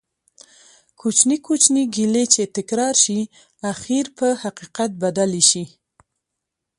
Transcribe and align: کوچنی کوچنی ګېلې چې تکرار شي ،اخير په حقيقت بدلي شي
کوچنی 0.99 1.37
کوچنی 1.47 1.83
ګېلې 1.95 2.23
چې 2.33 2.43
تکرار 2.57 2.95
شي 3.03 3.19
،اخير 3.71 4.05
په 4.17 4.27
حقيقت 4.43 4.91
بدلي 5.03 5.43
شي 5.49 5.63